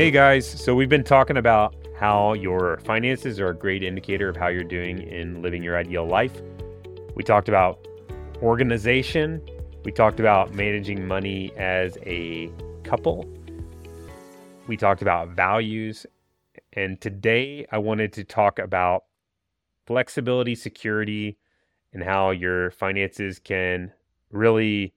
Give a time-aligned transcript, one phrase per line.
[0.00, 4.34] Hey guys, so we've been talking about how your finances are a great indicator of
[4.34, 6.40] how you're doing in living your ideal life.
[7.14, 7.86] We talked about
[8.40, 9.46] organization,
[9.84, 12.50] we talked about managing money as a
[12.82, 13.28] couple,
[14.66, 16.06] we talked about values,
[16.72, 19.04] and today I wanted to talk about
[19.86, 21.36] flexibility, security,
[21.92, 23.92] and how your finances can
[24.30, 24.94] really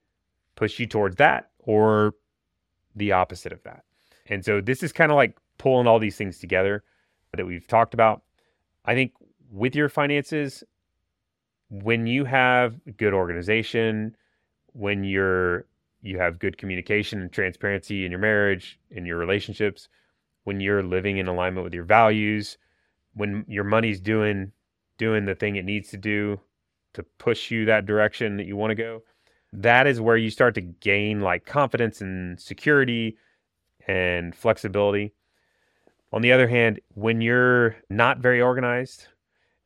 [0.55, 2.15] push you towards that or
[2.95, 3.83] the opposite of that.
[4.27, 6.84] And so this is kind of like pulling all these things together
[7.36, 8.22] that we've talked about.
[8.86, 9.14] I think
[9.52, 10.64] with your finances,
[11.70, 14.16] when you have good organization,
[14.73, 15.66] when you're
[16.02, 19.88] you have good communication and transparency in your marriage, in your relationships,
[20.44, 22.58] when you're living in alignment with your values,
[23.14, 24.52] when your money's doing
[24.98, 26.40] doing the thing it needs to do
[26.94, 29.02] to push you that direction that you want to go,
[29.52, 33.17] that is where you start to gain like confidence and security
[33.88, 35.14] and flexibility.
[36.12, 39.08] On the other hand, when you're not very organized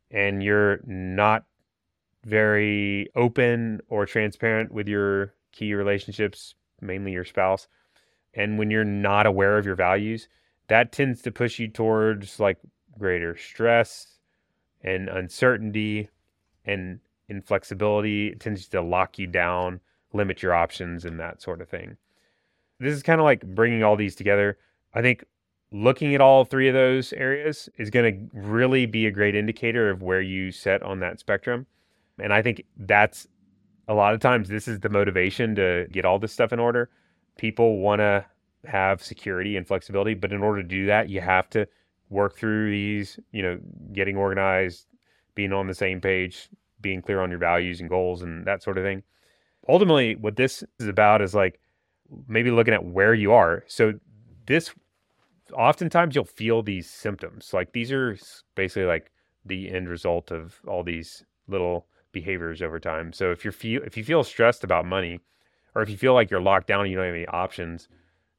[0.09, 1.43] and you're not
[2.23, 7.67] very open or transparent with your key relationships, mainly your spouse,
[8.33, 10.29] and when you're not aware of your values,
[10.67, 12.59] that tends to push you towards like
[12.97, 14.19] greater stress
[14.81, 16.09] and uncertainty
[16.65, 18.27] and inflexibility.
[18.27, 19.79] It tends to lock you down,
[20.13, 21.97] limit your options, and that sort of thing
[22.79, 24.57] this is kind of like bringing all these together.
[24.93, 25.25] I think
[25.71, 29.89] looking at all three of those areas is going to really be a great indicator
[29.89, 31.65] of where you set on that spectrum.
[32.19, 33.27] And I think that's
[33.87, 36.89] a lot of times this is the motivation to get all this stuff in order.
[37.37, 38.25] People want to
[38.65, 41.67] have security and flexibility, but in order to do that, you have to
[42.09, 43.59] work through these, you know,
[43.93, 44.87] getting organized,
[45.35, 46.49] being on the same page,
[46.81, 49.03] being clear on your values and goals and that sort of thing.
[49.69, 51.59] Ultimately, what this is about is like
[52.27, 53.63] maybe looking at where you are.
[53.67, 53.93] So
[54.45, 54.73] this
[55.53, 57.51] oftentimes you'll feel these symptoms.
[57.53, 58.17] Like these are
[58.55, 59.11] basically like
[59.45, 63.13] the end result of all these little behaviors over time.
[63.13, 65.19] So if you're feel if you feel stressed about money
[65.75, 67.87] or if you feel like you're locked down and you don't have any options,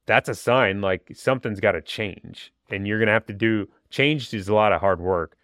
[0.06, 2.52] that's a sign like something's got to change.
[2.70, 5.36] And you're going to have to do change is a lot of hard work,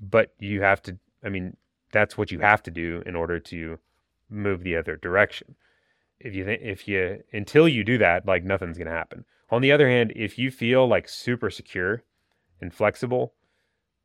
[0.00, 1.56] but you have to I mean,
[1.92, 3.78] that's what you have to do in order to
[4.30, 5.56] move the other direction
[6.20, 9.24] if you think if you until you do that, like nothing's gonna happen.
[9.50, 12.04] On the other hand, if you feel like super secure
[12.60, 13.32] and flexible,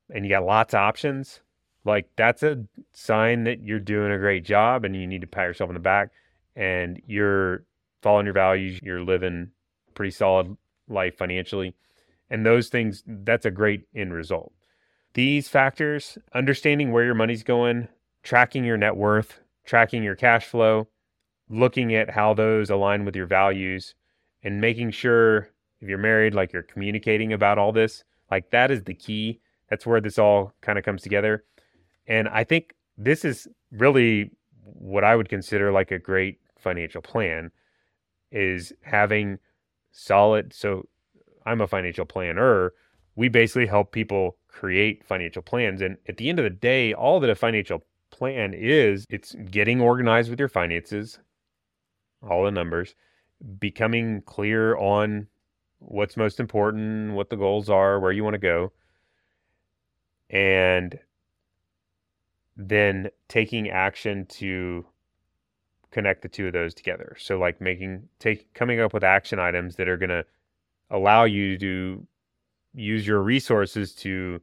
[0.09, 1.41] and you got lots of options,
[1.83, 5.47] like that's a sign that you're doing a great job, and you need to pat
[5.47, 6.09] yourself on the back,
[6.55, 7.63] and you're
[8.01, 9.51] following your values, you're living
[9.87, 10.55] a pretty solid
[10.87, 11.75] life financially,
[12.29, 14.53] and those things that's a great end result.
[15.13, 17.87] These factors, understanding where your money's going,
[18.23, 20.87] tracking your net worth, tracking your cash flow,
[21.50, 23.95] looking at how those align with your values
[24.44, 25.50] and making sure
[25.81, 29.39] if you're married, like you're communicating about all this, like that is the key.
[29.69, 31.44] That's where this all kind of comes together.
[32.07, 34.31] And I think this is really
[34.63, 37.51] what I would consider like a great financial plan
[38.31, 39.38] is having
[39.91, 40.53] solid.
[40.53, 40.88] So
[41.45, 42.73] I'm a financial planner.
[43.16, 45.81] We basically help people create financial plans.
[45.81, 49.81] And at the end of the day, all that a financial plan is, it's getting
[49.81, 51.19] organized with your finances,
[52.30, 52.96] all the numbers,
[53.59, 55.28] becoming clear on
[55.80, 58.72] what's most important, what the goals are, where you want to go,
[60.30, 61.00] and
[62.58, 64.86] then taking action to
[65.91, 67.16] connect the two of those together.
[67.19, 70.25] So like making take coming up with action items that are going to
[70.90, 72.07] allow you to
[72.74, 74.42] use your resources to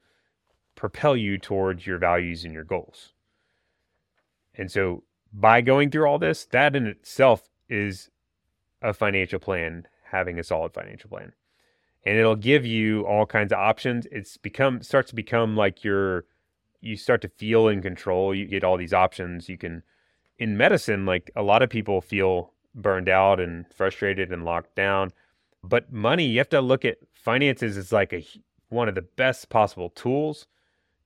[0.74, 3.12] propel you towards your values and your goals.
[4.54, 8.10] And so by going through all this, that in itself is
[8.80, 11.32] a financial plan, having a solid financial plan.
[12.04, 14.06] And it'll give you all kinds of options.
[14.10, 16.24] It's become starts to become like you're
[16.80, 18.34] you start to feel in control.
[18.34, 19.48] You get all these options.
[19.48, 19.82] You can
[20.38, 25.12] in medicine, like a lot of people feel burned out and frustrated and locked down.
[25.62, 28.24] But money, you have to look at finances as like a
[28.68, 30.46] one of the best possible tools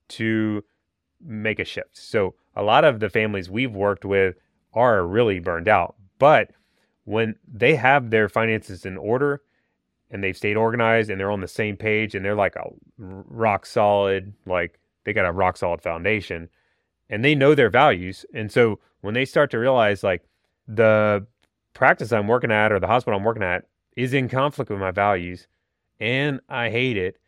[0.08, 0.64] to
[1.20, 1.96] make a shift.
[1.96, 4.36] So a lot of the families we've worked with
[4.72, 6.50] are really burned out, but
[7.04, 9.42] when they have their finances in order
[10.10, 12.68] and they've stayed organized and they're on the same page and they're like a
[12.98, 16.48] rock solid, like they got a rock solid foundation
[17.08, 18.26] and they know their values.
[18.34, 20.26] And so when they start to realize like
[20.66, 21.26] the
[21.74, 23.64] practice I'm working at or the hospital I'm working at
[23.96, 25.46] is in conflict with my values
[26.00, 27.19] and I hate it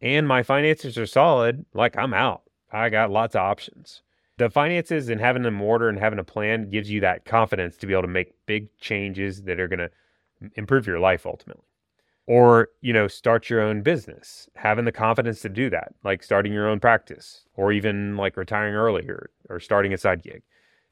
[0.00, 2.42] and my finances are solid, like I'm out.
[2.72, 4.02] I got lots of options
[4.40, 7.86] the finances and having them order and having a plan gives you that confidence to
[7.86, 9.90] be able to make big changes that are going to
[10.56, 11.64] improve your life ultimately.
[12.26, 16.52] or you know start your own business having the confidence to do that like starting
[16.54, 20.42] your own practice or even like retiring earlier or starting a side gig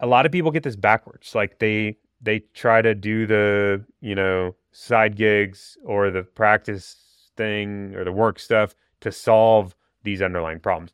[0.00, 4.14] a lot of people get this backwards like they they try to do the you
[4.14, 6.96] know side gigs or the practice
[7.36, 10.92] thing or the work stuff to solve these underlying problems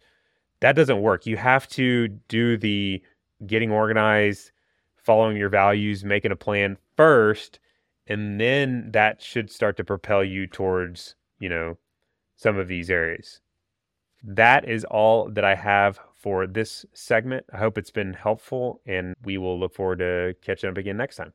[0.64, 1.26] that doesn't work.
[1.26, 3.02] You have to do the
[3.46, 4.50] getting organized
[4.96, 7.58] following your values making a plan first
[8.06, 11.76] and then that should start to propel you towards you know
[12.36, 13.40] some of these areas.
[14.22, 17.44] That is all that i have for this segment.
[17.52, 21.16] I hope it's been helpful and we will look forward to catching up again next
[21.16, 21.34] time